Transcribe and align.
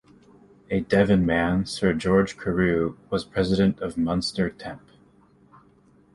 A 0.71 0.79
Devon 0.79 1.27
man, 1.27 1.67
Sir 1.67 1.93
George 1.93 2.35
Carew 2.35 2.97
was 3.11 3.23
President 3.23 3.79
of 3.81 3.99
Munster 3.99 4.49
temp. 4.49 4.81